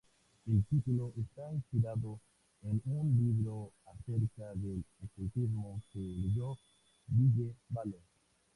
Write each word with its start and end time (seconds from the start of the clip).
El 0.47 0.65
título 0.65 1.13
está 1.15 1.53
inspirado 1.53 2.19
en 2.63 2.81
un 2.85 3.15
libro 3.15 3.71
acerca 3.85 4.51
del 4.55 4.83
ocultismo 5.03 5.79
que 5.93 5.99
leyó 5.99 6.57
Ville 7.05 7.53
Valo. 7.69 7.99